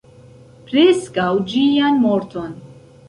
Preskaŭ 0.71 1.27
ĝian 1.53 2.03
morton. 2.07 2.57